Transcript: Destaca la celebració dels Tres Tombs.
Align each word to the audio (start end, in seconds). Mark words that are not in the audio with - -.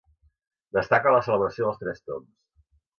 Destaca 0.79 1.13
la 1.17 1.21
celebració 1.29 1.69
dels 1.69 1.81
Tres 1.85 2.05
Tombs. 2.09 2.31